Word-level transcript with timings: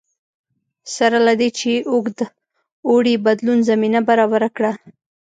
سره 0.95 1.17
له 1.27 1.33
دې 1.39 1.49
چې 1.59 1.69
اوږد 1.91 2.17
اوړي 2.89 3.13
بدلون 3.25 3.59
زمینه 3.69 3.99
برابره 4.09 4.49
کړه 4.57 4.71